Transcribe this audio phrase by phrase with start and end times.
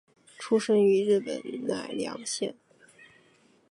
[0.39, 2.55] 出身于日本奈良县。